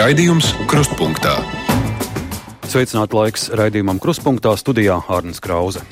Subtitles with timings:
[0.00, 1.34] Raidījums Krustpunktā.
[2.64, 5.82] Sveicināti laiks raidījumam Krustpunktā studijā Hārnas Krause.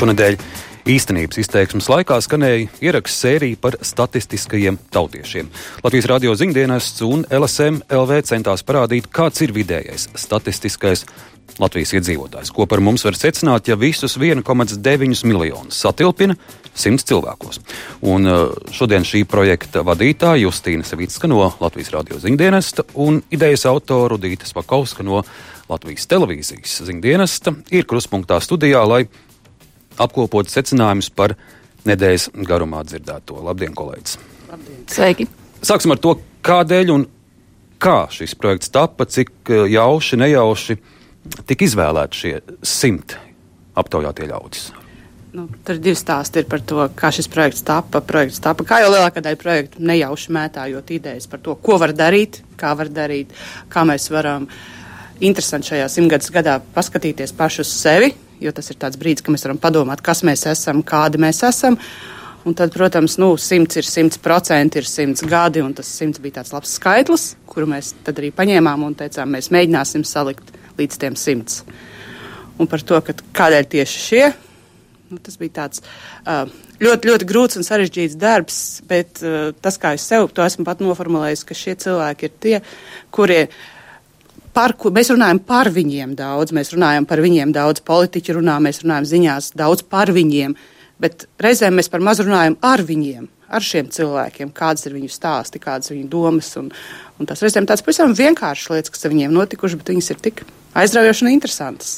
[0.00, 0.38] Šonadēļ
[0.88, 5.50] Īstenības izteiksmes laikā skanēja ieraksts sērija par statistiskajiem tautiešiem.
[5.84, 11.04] Latvijas radio ziņdienests un LSM LV centās parādīt, kāds ir vidējais statistiskais
[11.60, 16.36] Latvijas iedzīvotājs, ko par mums var secināt, ja visus 1,9 miljonus satilpina
[16.72, 17.60] 100 cilvēkos.
[18.08, 24.16] Un uh, šodien šī projekta vadītāja Justīna Savicka no Latvijas radio ziņdienesta un idejas autoru
[24.22, 25.24] Dīta Spakovska no
[25.68, 29.04] Latvijas televīzijas ziņdienesta ir kruspunktā studijā, lai
[30.00, 31.36] apkopot secinājumus par
[31.88, 33.40] nedēļas garumā dzirdēto.
[33.44, 34.18] Labdien, kolēģis!
[34.50, 34.82] Labdien.
[34.90, 35.28] Sveiki!
[35.64, 37.06] Sāksim ar to, kādēļ un
[37.80, 40.76] kā šis projekts tapa, cik eh, jauši, nejauši
[41.48, 42.36] tika izvēlēti šie
[42.66, 43.18] simti
[43.80, 44.70] aptaujātie ļaudis.
[45.30, 48.00] Nu, tur ir divi stāsti par to, kā šis projekts tapa.
[48.02, 52.40] Projekts tapa kā jau lielākā daļa projektu nejauši mētājot idejas par to, ko var darīt,
[52.58, 53.30] kā var darīt,
[53.70, 54.48] kā mēs varam
[55.22, 59.44] interesanti šajā simtgadus gadā paskatīties paši uz sevi, jo tas ir tāds brīdis, kad mēs
[59.46, 61.78] varam padomāt, kas mēs esam, kādi mēs esam.
[62.48, 66.54] Un tad, protams, nu, 100 ir 100%, ir 100 gadi, un tas 100 bija tāds
[66.54, 71.60] labs skaitlis, kuru mēs tad arī paņēmām un teicām, mēs mēģināsim salikt līdz tiem 100.
[72.60, 72.96] Un par to,
[73.36, 74.24] kādēļ tieši šie,
[75.10, 75.84] nu, tas bija tāds
[76.80, 79.20] ļoti, ļoti grūts un sarežģīts darbs, bet
[79.60, 82.56] tas, kā es sev to esmu pat noformulējis, ka šie cilvēki ir tie,
[83.12, 83.42] kurie
[84.60, 86.52] par ko mēs runājam par viņiem daudz.
[86.56, 90.56] Mēs runājam par viņiem daudz, politiķi runā, mēs runājam ziņās daudz par viņiem,
[91.00, 95.62] bet reizēm mēs par maz runājam ar viņiem, ar šiem cilvēkiem, kādas ir viņu stāsti,
[95.62, 96.52] kādas ir viņu domas.
[96.60, 96.68] Un,
[97.16, 100.44] un tas reizēm tāds pavisam vienkāršs lietas, kas ar viņiem notikuši, bet viņas ir tik
[100.76, 101.96] aizraujošas un interesantas.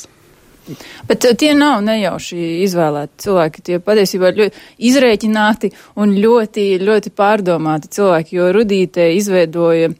[1.08, 3.64] Bet eh, tie nav nejauši izvēlēti cilvēki.
[3.66, 9.90] Tie patiesībā ir ļoti izrēķināti un ļoti, ļoti pārdomāti cilvēki, jo Rudīte izveidoja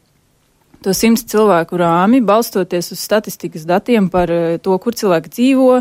[0.82, 5.78] to simts cilvēku rāmi, balstoties uz statistikas datiem par eh, to, kur cilvēki dzīvo,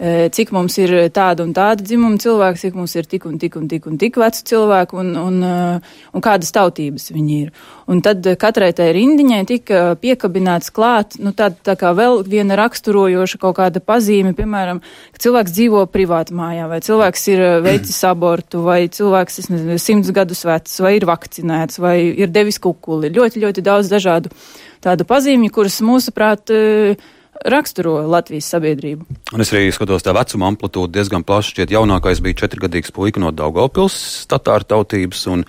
[0.00, 3.66] cik mums ir tāda un tāda dzimuma cilvēki, cik mums ir tik un tik un
[3.68, 7.50] tik un tik vecu cilvēku un, un, eh, un kādas tautības viņi ir.
[7.90, 13.42] Un tad katrai tai rindiņai tika piekabināts klāt, nu tā, tā kā vēl viena raksturojoša
[13.42, 14.80] kaut kāda pazīme, piemēram,
[15.12, 19.76] ka cilvēks dzīvo privātu mājā, vai cilvēks ir eh, veicis abortu, vai cilvēks, es nezinu,
[19.82, 23.12] simts gadus vecs, vai ir vakcinēts, vai ir devis kukuli.
[23.12, 24.32] Ļoti, ļoti daudz dažādu
[24.80, 27.10] tādu pazīmju, kuras mūsuprāt, uh,
[27.46, 29.06] raksturo Latvijas sabiedrību.
[29.34, 31.54] Un es arī skatos tā vecuma amplitūdu diezgan plaši.
[31.54, 33.96] Šķiet, jaunākais bija četrgadīgs puika no Daugavpils,
[34.30, 35.44] tatāra tautības, un,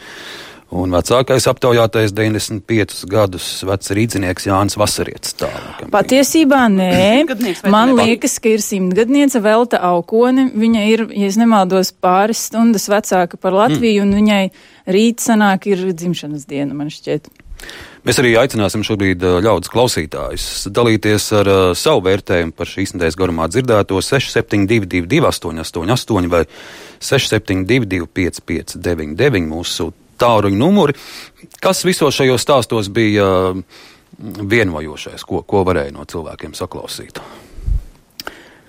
[0.72, 5.35] un vecākais aptaujātais 95 gadus vecs rīdzinieks Jānis Vasarietis.
[5.91, 6.96] Patiesībā nē.
[7.72, 10.50] Man liekas, ka ir simtgadniece Velta Aukone.
[10.56, 14.08] Viņa ir, ja es nemaldos, pāris stundas vecāka par Latviju, mm.
[14.08, 17.29] un viņai rīt sanāk ir dzimšanas diena, man šķiet.
[18.01, 23.45] Mēs arī aicināsim šobrīd ļaudis klausītājus dalīties ar uh, savu vērtējumu par šīs nedēļas garumā
[23.51, 26.41] dzirdēto 6722, 888 vai
[26.97, 29.91] 672, 559, mūsu
[30.22, 30.97] tāluņa numuri.
[31.61, 33.53] Kas visos šajos stāstos bija
[34.17, 37.22] vienojošais, ko, ko varēja no cilvēkiem saklausīt?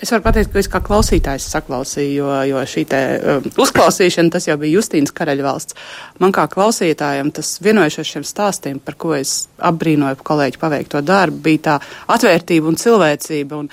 [0.03, 3.01] Es varu pateikt, ka es kā klausītājs saklausīju, jo, jo šī te,
[3.37, 5.77] um, uzklausīšana, tas jau bija Justīnas karaļvalsts.
[6.19, 11.63] Man kā klausītājam tas vienojušies šiem stāstiem, par ko es apbrīnoju kolēģi paveikto darbu, bija
[11.69, 11.77] tā
[12.17, 13.61] atvērtība un cilvēcība.
[13.63, 13.71] Un,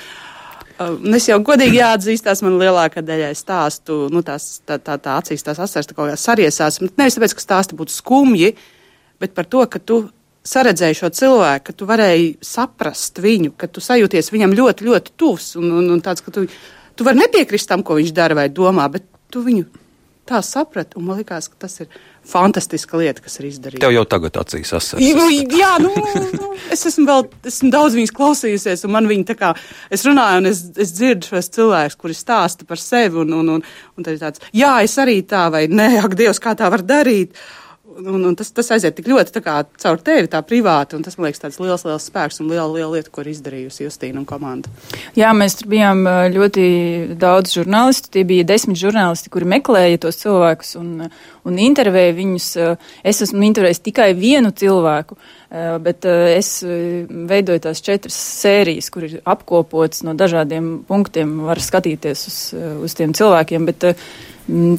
[0.86, 5.42] um, Es jau godīgi jāatzīstās, man lielākā daļai stāstu, nu, tās, tā, tā, tā acīs
[5.44, 6.78] tās asars tā kaut kā sariesās.
[6.92, 8.54] Nevis tāpēc, ka stāsti būtu skumji,
[9.20, 10.04] bet par to, ka tu
[10.46, 15.54] saredzēji šo cilvēku, ka tu varēji saprast viņu, ka tu sajūties viņam ļoti, ļoti tuvs
[15.60, 16.46] un, un, un tāds, tu,
[16.96, 19.68] tu vari nepiekrist tam, ko viņš dara vai domā, bet tu viņu
[20.30, 21.90] tā saprati, un man liekas, ka tas ir
[22.30, 23.82] fantastiska lieta, kas ir izdarīta.
[23.82, 25.02] Tev jau tagad acīs asars.
[25.02, 25.90] Jā, nu,
[26.36, 29.54] nu, es esmu vēl, esmu daudz viņas klausījusies, un man viņi tā kā,
[29.90, 33.66] es runāju, un es, es dzirdu šos cilvēkus, kuri stāsta par sevi, un, un, un,
[33.98, 36.86] un tad ir tāds, jā, es arī tā, vai nē, ak, Dievs, kā tā var
[36.86, 37.34] darīt.
[38.00, 41.00] Un, un tas, tas aiziet tik ļoti kā, caur tevi, tā privāti.
[41.04, 44.22] Tas man liekas, tāds liels, liels spēks un liela, liela lieta, ko ir izdarījusi Justīna
[44.22, 44.72] un komanda.
[45.18, 46.06] Jā, mēs tur bijām
[46.36, 46.64] ļoti
[47.20, 48.14] daudz žurnālistu.
[48.14, 51.10] Tie bija desmit žurnālisti, kuri meklēja tos cilvēkus un,
[51.44, 52.48] un intervēja viņus.
[53.12, 55.20] Es esmu intervējis tikai vienu cilvēku.
[55.84, 62.42] Bet es veidoju tās četras sērijas, kur ir apkopots no dažādiem punktiem, var skatīties uz,
[62.86, 63.66] uz tiem cilvēkiem.
[63.72, 63.90] Bet,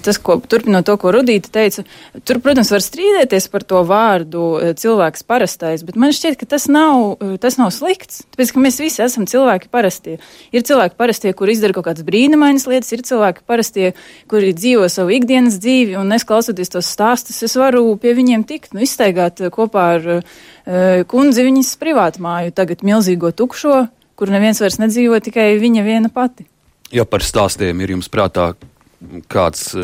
[0.02, 1.84] tas, ko turpinot to, ko Rudīta teica,
[2.26, 6.66] tur, protams, var strīdēties par to vārdu eh, cilvēks parastais, bet man šķiet, ka tas
[6.72, 8.24] nav, eh, tas nav slikts.
[8.34, 10.18] Tāpēc, ka mēs visi esam cilvēki parastie.
[10.54, 13.92] Ir cilvēki parastie, kur izdara kaut kādas brīnumainas lietas, ir cilvēki parastie,
[14.30, 18.74] kuri dzīvo savu ikdienas dzīvi, un es klausoties tos stāstus, es varu pie viņiem tikt,
[18.76, 23.84] nu, izsteigāt eh, kopā ar uh, kundzi viņas privātmāju, tagad milzīgo tukšo,
[24.18, 26.46] kur neviens vairs nedzīvo, tikai viņa viena pati.
[26.94, 28.52] Ja par stāstiem ir jums prātā
[29.32, 29.74] kāds,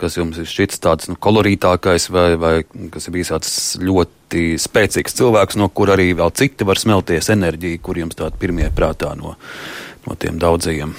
[0.00, 2.54] kas jums ir šķits tāds nu, kolorītākais, vai, vai
[2.92, 3.52] kas ir bijis tāds
[3.82, 8.70] ļoti spēcīgs cilvēks, no kur arī vēl citi var smelties enerģija, kur jums tādi pirmie
[8.76, 9.36] prātā no,
[10.06, 10.94] no tiem daudzajiem?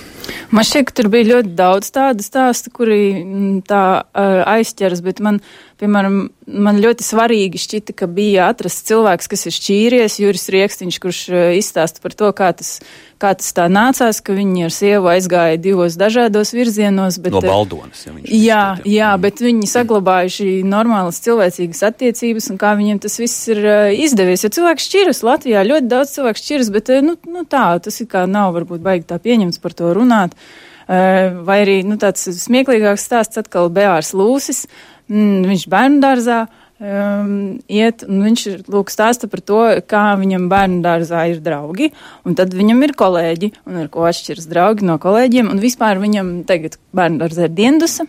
[0.51, 5.21] Man šķiet, ka tur bija ļoti daudz tādu stāstu, kuri mm, tā uh, aizķeras, bet
[5.23, 5.41] man,
[5.81, 6.19] piemēram,
[6.67, 11.43] man ļoti svarīgi šķita, ka bija atrasts cilvēks, kas ir šķīries, Juris Riekstiņš, kurš uh,
[11.59, 12.77] izstāsta par to, kā tas
[13.21, 17.17] kā tas tā nācās, ka viņi ar sievu aizgāja divos dažādos virzienos.
[17.21, 18.93] Bet, no baldonas, ja viņš jā, izskatiem.
[18.93, 19.23] jā, mm.
[19.25, 24.45] bet viņi saglabājuši normālas cilvēcīgas attiecības un kā viņiem tas viss ir uh, izdevies.
[24.45, 28.09] Jo cilvēks šķiras Latvijā, ļoti daudz cilvēku šķiras, bet uh, nu, nu tā, tas ir
[28.11, 30.16] kā nav varbūt baigi tā pieņemts par to runāt.
[30.25, 34.65] Uh, vai arī nu, tāds smieklīgāks stāsts atkal Beārs Lūsis,
[35.11, 36.45] mm, viņš bērnu dārzā.
[36.77, 41.89] Um, iet, un viņš lūk stāsta par to, kā viņam bērnu dārzā ir draugi,
[42.21, 46.29] un tad viņam ir kolēģi, un ar ko atšķiras draugi no kolēģiem, un vispār viņam
[46.45, 48.05] tagad bērnu dārzā ir diendusa,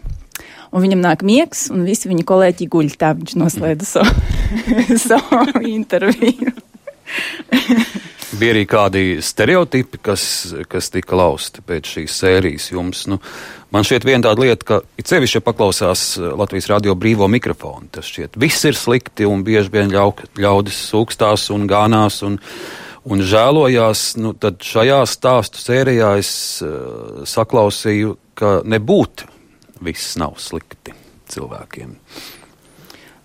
[0.69, 4.13] un viņam nāk miegs, un visi viņa kolēģi guļ, tā viņš noslēdza savu,
[5.09, 6.53] savu interviju.
[8.37, 10.23] Bija arī kādi stereotipi, kas,
[10.69, 13.07] kas tika lausti pēc šīs sērijas jums.
[13.09, 13.17] Nu,
[13.73, 17.89] man šķiet, viena tāda lieta, ka it sevišķi, ja paklausās eh, Latvijas radio brīvo mikrofonu,
[17.95, 22.37] tas šķiet, viss ir slikti un bieži vien ļau, ļaudis sūkstās un gānās un,
[23.09, 24.05] un žēlojās.
[24.21, 26.33] Nu, tad šajā stāstu sērijā es
[26.67, 29.33] uh, saklausīju, ka nebūtu
[29.89, 30.93] viss nav slikti
[31.33, 31.97] cilvēkiem.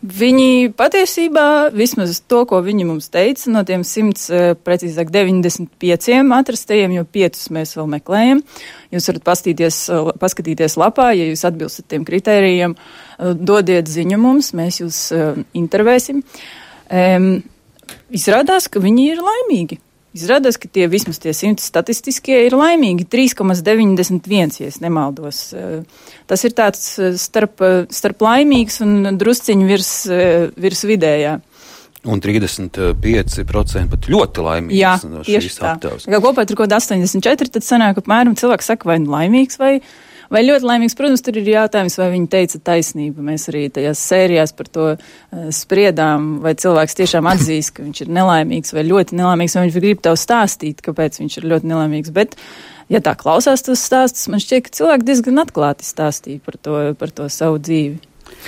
[0.03, 6.97] Viņi patiesībā, vismaz to, ko viņi mums teica, no tiem simts, eh, precīzāk 95 atrastajiem,
[6.97, 8.41] jo piecus mēs vēl meklējam.
[8.91, 14.51] Jūs varat pastīties, eh, paskatīties lapā, ja jūs atbilstat tiem kritērijiem, eh, dodiet ziņu mums,
[14.51, 16.21] mēs jūs intervēsim.
[16.91, 17.44] Um,
[18.11, 19.79] izrādās, ka viņi ir laimīgi.
[20.13, 25.39] Izrādās, ka tie vismaz tie simti statistiskie ir laimīgi 3,91, ja nemaldos.
[25.57, 29.92] Eh, tas ir tāds eh, starp, eh, starp laimīgs un drusciņu virs,
[30.54, 31.33] virs vidējā.
[32.04, 36.06] Un 35% pat ļoti laimīgs Jā, no šīs aptaujas.
[36.12, 39.77] Ja kopā tur kaut kāda 84, tad sanāk apmēram cilvēks saka, vai nu laimīgs vai
[39.80, 40.01] laimīgs
[40.33, 43.21] Vai ļoti laimīgs, protams, tur ir jautājums, vai viņi teica taisnību.
[43.21, 48.13] Mēs arī tajās sērijās par to uh, spriedām, vai cilvēks tiešām atzīst, ka viņš ir
[48.18, 52.13] nelaimīgs vai ļoti nelaimīgs, vai viņš grib tev stāstīt, kāpēc viņš ir ļoti nelaimīgs.
[52.15, 52.33] Bet,
[52.89, 57.13] ja tā klausās tos stāstus, man šķiet, ka cilvēki diezgan atklāti stāstīja par to, par
[57.13, 58.01] to savu dzīvi.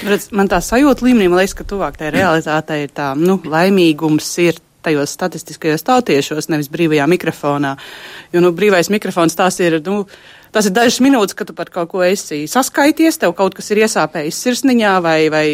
[0.09, 4.31] Redz, man tā sajūta līmenī, man liekas, ka tuvāk tai realitātei ir tā, nu, laimīgums
[4.41, 7.75] ir tajos statistiskajos tautiešos, nevis brīvajā mikrofonā.
[8.33, 10.03] Jo, nu, brīvais mikrofons tās ir, nu,
[10.55, 13.81] Tas ir dažas minūtes, kad tu par kaut ko esi saskaities, tev kaut kas ir
[13.83, 15.47] iesāpējis sirsniņā vai, vai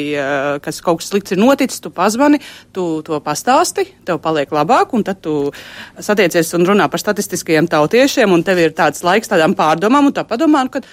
[0.62, 2.38] kas kaut kas slikts ir noticis, tu pazvani,
[2.69, 5.34] tu to pastāsti, tev paliek labāk, un tad tu
[5.98, 10.22] satiecies un runā par statistiskajiem tautiešiem, un tev ir tāds laiks tādām pārdomām, un tā
[10.30, 10.84] padomā, nu, ka,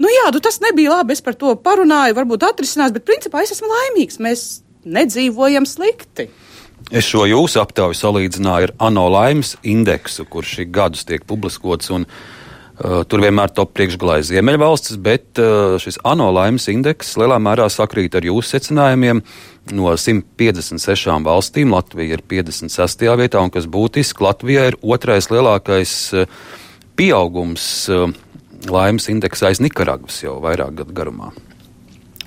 [0.00, 3.52] nu jā, nu tas nebija labi, es par to parunāju, varbūt atrisinās, bet principā es
[3.52, 4.46] esmu laimīgs, mēs
[4.88, 6.30] nedzīvojam slikti.
[6.90, 11.92] Es šo jūsu aptauju salīdzināju ar ANO laimes indeksu, kurš ik gadus tiek publiskots.
[11.94, 12.42] Un, uh,
[12.82, 17.68] Uh, tur vienmēr top priekšgalā ir Ziemeļvalstis, bet uh, šis ANO laimes indeks lielā mērā
[17.70, 19.20] sakrīt ar jūsu secinājumiem.
[19.76, 23.04] No 156 valstīm Latvija ir 56.
[23.20, 26.40] vietā, un kas būtiski, Latvijā ir otrais lielākais uh,
[26.98, 27.68] pieaugums
[28.72, 31.30] laimes indeksā aiz Nikaragvas jau vairāk gadu garumā.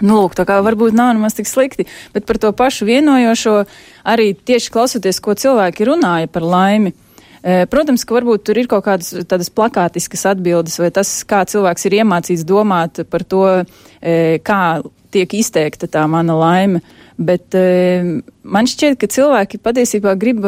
[0.01, 1.85] Nu, lūk, tā kā varbūt nav nemaz tik slikti,
[2.15, 3.55] bet par to pašu vienojošo
[4.03, 6.91] arī tieši klausoties, ko cilvēki runāja par laimi.
[7.45, 11.99] Protams, ka varbūt tur ir kaut kādas tādas plakātiskas atbildes, vai tas, kā cilvēks ir
[12.01, 13.45] iemācīts domāt par to,
[14.01, 14.61] kā
[15.13, 16.81] tiek izteikta tā mana laime.
[17.21, 17.53] Bet
[18.43, 20.41] man šķiet, ka cilvēki patiesībā grib.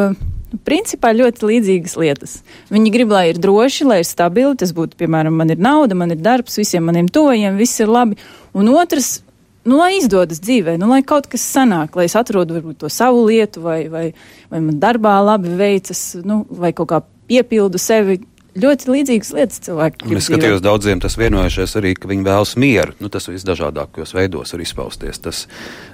[0.48, 2.38] Nu, principā ļoti līdzīgas lietas.
[2.72, 4.56] Viņi grib, lai ir droši, lai ir stabili.
[4.56, 8.16] Tas būtu, piemēram, man ir nauda, man ir darbs, visiem maniem tojiem, viss ir labi.
[8.56, 9.18] Un otrs,
[9.68, 13.26] nu, lai izdodas dzīvē, nu, lai kaut kas sanāk, lai es atrodu varbūt to savu
[13.28, 14.08] lietu, vai, vai,
[14.52, 18.22] vai man darbā labi veicas, nu, vai kaut kā piepildu sevi.
[18.58, 20.08] Ļoti līdzīgas lietas cilvēki.
[20.18, 22.96] Es skatījos, daudziem tas vienojušies arī, ka viņi vēlas mieru.
[22.98, 25.20] Nu, tas visdažādākajos veidos var izpausties.
[25.22, 25.44] Tas,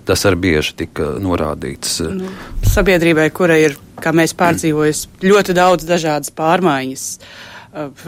[0.08, 1.98] tas arī bieži tika norādīts.
[2.08, 2.30] Nu,
[2.72, 7.10] sabiedrībai, kura ir, kā mēs pārdzīvojam, ļoti daudz dažādas pārmaiņas,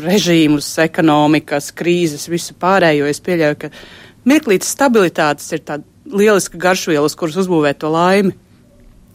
[0.05, 3.73] režīmus, ekonomikas, krīzes, visu pārējo, es pieļauju, ka
[4.29, 8.35] mirklītes stabilitātes ir tāda lieliska garšviela, uz kuras uzbūvēt to laimi.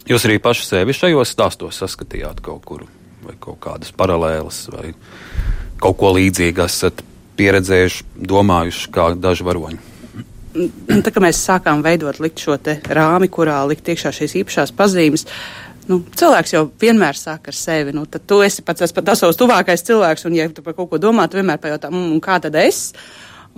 [0.09, 2.87] Jūs arī paši sevi šajos stāstos saskatījāt kaut kur,
[3.25, 4.91] vai kaut kādas paralēlas, vai
[5.81, 7.03] kaut ko līdzīgu esat
[7.39, 9.81] pieredzējuši, domājuši, kā daži varoņi.
[11.05, 12.57] Tā kā mēs sākām veidot šo
[12.97, 15.25] rāmi, kurā likt iekšā šīs īpašās pazīmes,
[15.87, 17.93] nu, cilvēks jau vienmēr sāk ar sevi.
[17.95, 20.91] Nu, tad tu esi pats, pats tas savs tuvākais cilvēks, un, ja tu par kaut
[20.91, 22.91] ko domā, tu vienmēr pajautā, mm, kā tad es?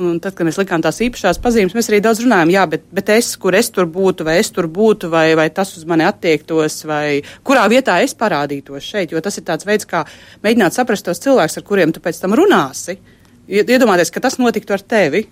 [0.01, 3.11] Un tad, kad mēs likām tās īpašās pazīmes, mēs arī daudz runājām, jā, bet, bet
[3.13, 6.79] es, kur es tur būtu, vai es tur būtu, vai, vai tas uz mani attiektos,
[6.89, 10.01] vai kurā vietā es parādītos šeit, jo tas ir tāds veids, kā
[10.41, 12.97] mēģināt saprast tos cilvēkus, ar kuriem tu pēc tam runāsi.
[13.45, 15.27] Iedomāties, ka tas notiktu ar tevi,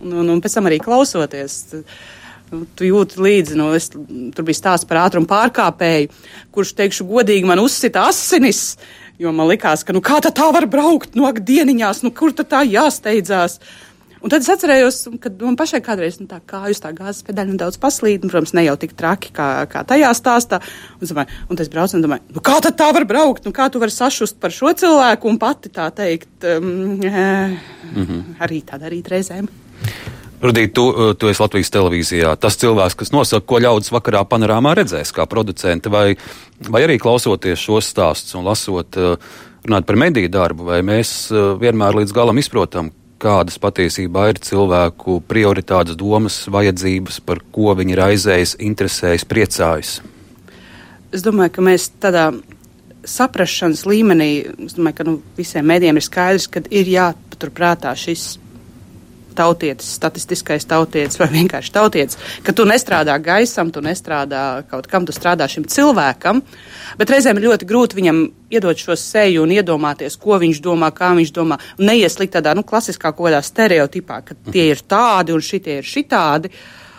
[0.00, 1.58] un, un, un pēc tam arī klausoties.
[2.78, 6.12] Tu jūti līdzi, nu, es, tur bija stāsts par ātrumu pārkāpēju,
[6.56, 8.78] kurš, teikšu, godīgi man uzsita asinis,
[9.20, 13.58] jo man likās, ka, nu, kā tā var braukt, nu, dieniņās, nu, kur tā jāsteidzās.
[14.24, 17.76] Un tad es atcerējos, ka man pašai kādreiz nu, tā kājas, tā gāzes pedaļa nedaudz
[17.82, 20.62] paslīd, un, protams, ne jau tik traki kā, kā tajā stāstā.
[20.96, 23.68] Un, domāju, un es braucu un domāju, nu, kā tad tā var braukt, nu, kā
[23.72, 27.00] tu vari sašust par šo cilvēku un pati tā teikt, um, mm
[27.94, 28.22] -hmm.
[28.40, 29.48] arī tā darīt reizēm.
[30.40, 32.36] Rudīt, tu, uh, tu esi Latvijas televīzijā.
[32.36, 36.16] Tas cilvēks, kas nosaka, ko ļaudis vakarā panorāmā redzēs, kā producenti, vai,
[36.68, 39.16] vai arī klausoties šos stāstus un lasot, uh,
[39.64, 42.90] runāt par mediju darbu, vai mēs vienmēr līdz galam izprotam,
[43.22, 49.94] kādas patiesībā ir cilvēku prioritātes, domas, vajadzības, par ko viņi raizējas, interesējas, priecājas?
[51.14, 52.28] Es domāju, ka mēs tādā
[53.06, 54.30] saprašanas līmenī,
[54.66, 58.34] es domāju, ka nu, visiem mēdiem ir skaidrs, ka ir jāpaturprātā šis
[59.36, 65.14] tautietis, statistiskais tautietis vai vienkārši tautietis, ka tu nestrādā gaisam, tu nestrādā kaut kam, tu
[65.16, 66.42] strādā šim cilvēkam,
[66.98, 71.12] bet reizēm ir ļoti grūti viņam iedot šo seju un iedomāties, ko viņš domā, kā
[71.18, 75.44] viņš domā, un neieslikt tādā, nu, klasiskā kaut kādā stereotipā, ka tie ir tādi un
[75.44, 76.52] šitie ir šitādi.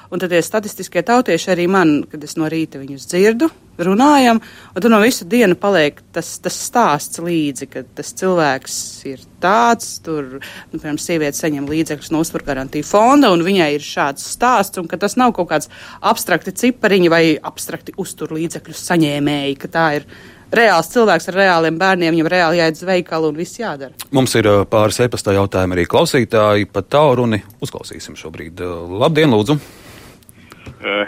[0.08, 3.50] Un tad tie statistiskie tautieši arī man, kad es no rīta viņus dzirdu,
[3.86, 4.39] runājam,
[4.74, 8.77] un tad no visu dienu paliek tas, tas stāsts līdzi, ka tas cilvēks
[9.10, 14.25] ir tāds, tur, nu, piemēram, sieviete saņem līdzekļus no uzturgarantija fonda, un viņai ir šāds
[14.34, 19.88] stāsts, un ka tas nav kaut kāds abstrakti cipariņi vai abstrakti uzturlīdzekļu saņēmēji, ka tā
[20.00, 20.07] ir
[20.53, 24.07] reāls cilvēks ar reāliem bērniem, viņam reāli jāiet uz veikalu un viss jādara.
[24.15, 27.43] Mums ir pāris e-pastā jautājumi arī klausītāji pa tauruni.
[27.63, 28.63] Uzklausīsim šobrīd.
[29.03, 29.60] Labdien, lūdzu!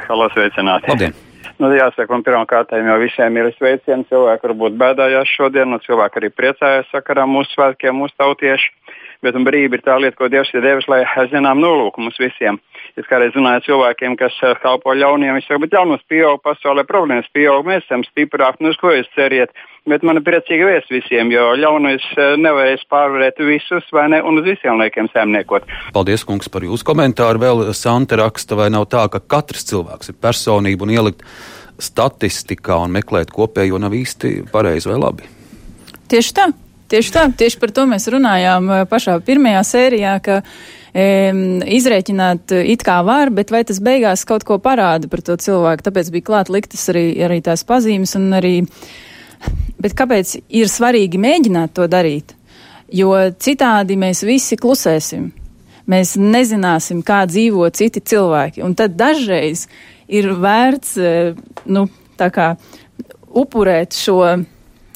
[0.09, 0.91] Halo, sveicināti!
[0.91, 1.28] Labdien!
[1.59, 4.05] Nu, jāsaka, man pirmām kārtām jau visiem ir sveicieni.
[4.07, 8.69] Cilvēki varbūt bēdājās šodien, un cilvēki arī priecājās sakarā mūsu svētkiem, mūsu tautieši.
[9.19, 12.61] Bet brīvība ir tā lieta, ko Dievs ir devis, lai zinām nolūku mums visiem.
[12.95, 16.85] Es kādreiz runāju ar cilvēkiem, kas eh, kalpo ļauniem, viņi saka, bet ļaunos pieaug pasaulē,
[16.87, 19.51] problēmas pieaug, mēs esam stiprāki, nu uz ko jūs ceriet?
[19.87, 24.41] Bet man ir priecīgi vēsts visiem, jo ļaunais eh, nevarēs pārvarēt visus, vai ne, un
[24.41, 25.67] uz visiem laikiem saimniekot.
[25.95, 27.41] Paldies, kungs, par jūsu komentāru.
[27.41, 31.23] Vēl Santa raksta, vai nav tā, ka katrs cilvēks ir personība un ielikt
[31.79, 35.29] statistikā un meklēt kopējo nav īsti pareizi vai labi?
[36.11, 36.49] Tieši tā.
[36.89, 42.71] Tieši tā, tieši par to mēs runājām eh, pašā pirmajā sērijā, ka um, izrēķināt eh,
[42.73, 46.27] it kā var, bet vai tas beigās kaut ko parāda par to cilvēku, tāpēc bija
[46.31, 48.55] klāt liktas arī, arī tās pazīmes un arī,
[49.81, 52.35] bet kāpēc ir svarīgi mēģināt to darīt?
[52.89, 55.29] Jo citādi mēs visi klusēsim.
[55.89, 58.61] Mēs nezināsim, kā dzīvo citi cilvēki.
[58.65, 59.67] Un tad dažreiz
[60.07, 61.33] ir vērts, eh,
[61.65, 62.55] nu, kā
[63.29, 64.21] upurēt šo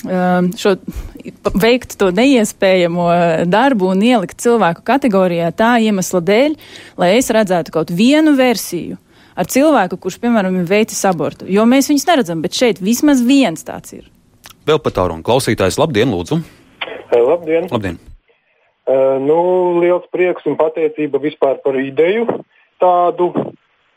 [0.04, 0.74] Um, šo,
[1.56, 3.06] veikt to neiespējamo
[3.48, 6.58] darbu un ielikt cilvēku kategorijā tā iemesla dēļ,
[7.00, 8.98] lai es redzētu kaut vienu versiju
[9.40, 11.48] ar cilvēku, kurš, piemēram, ir veicis abortu.
[11.48, 14.04] Jo mēs viņus neredzam, bet šeit vismaz viens tāds ir.
[14.63, 16.38] Vēl pat tālu un klausītājs, labdien, lūdzu!
[17.12, 17.67] Labdien!
[17.67, 17.98] labdien.
[18.88, 19.36] Uh, nu,
[19.84, 22.25] liels prieks un pateicība vispār par ideju
[22.84, 23.29] tādu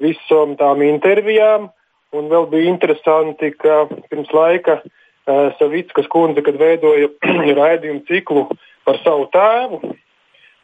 [0.03, 1.69] visam tām intervijām.
[2.15, 7.13] Un vēl bija interesanti, ka pirms laika uh, Savickas kundze, kad veidoja
[7.61, 8.47] raidījumu ciklu
[8.87, 9.95] par savu tēvu.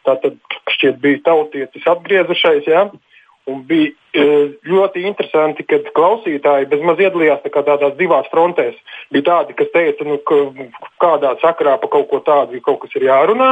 [0.06, 0.38] Tātad
[0.76, 2.66] šķiet bija tautietis atgriezušais.
[2.66, 2.88] Ja?
[3.50, 8.76] Un bija uh, ļoti interesanti, kad klausītāji bezmaz iedalījās tā tādās divās frontēs.
[9.10, 10.38] Bija tādi, kas teica, nu, ka
[11.02, 13.50] kādā sakrā par kaut ko tādu kaut kas ir jārunā,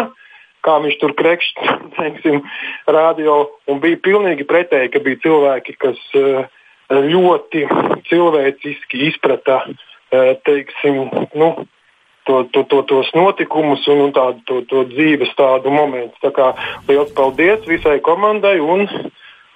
[0.63, 2.39] kā viņš tur krekšķi, teiksim,
[2.87, 3.43] radio.
[3.67, 6.47] Un bija pilnīgi pretēji, ka bija cilvēki, kas uh,
[6.95, 7.67] ļoti
[8.07, 11.03] cilvēciski izprata uh, teiksim,
[11.35, 11.51] nu,
[12.31, 16.15] to, to, to, tos notikumus un, un tādu to, to dzīves tādu momentu.
[16.23, 16.53] Tā kā
[16.87, 18.87] liels paldies visai komandai un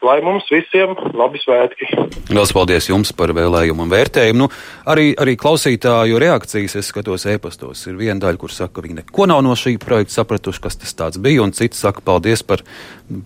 [0.04, 1.88] lai mums visiem labi svētki.
[2.30, 4.38] Lielas paldies jums par vēlējumu un vērtējumu.
[4.44, 4.49] Nu,
[4.90, 7.87] arī, arī klausītāju reakcijas es skatos e-pastos.
[7.88, 10.96] Ir viena daļa, kur saka, ka viņi neko nav no šī projekta sapratuši, kas tas
[10.99, 12.62] tāds bija, un citi saka paldies par,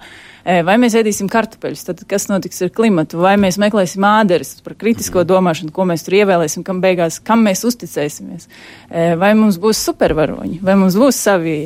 [0.44, 5.24] vai mēs ēdīsim kartupeļus, tad kas notiks ar klimatu, vai mēs meklēsim āderes par kritisko
[5.28, 8.48] domāšanu, ko mēs tur ievēlēsim, kam beigās, kam mēs uzticēsimies,
[9.20, 11.56] vai mums būs supervaroņi, vai mums būs savi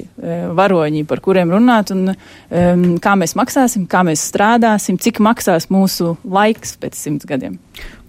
[0.58, 6.76] varoņi, par kuriem runāt, un kā mēs maksāsim, kā mēs strādāsim, cik maksās mūsu laiks
[6.80, 7.58] pēc simts gadiem.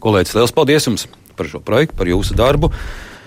[0.03, 2.71] Kolēģis, liels paldies jums par šo projektu, par jūsu darbu.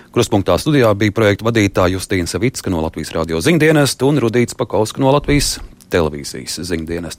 [0.09, 5.11] Kruspunktā studijā bija projekta vadītāja Justīna Savicka no Latvijas radio ziņdienas un Rudīts Pakausks no
[5.13, 5.59] Latvijas
[5.93, 7.17] televīzijas ziņdienas.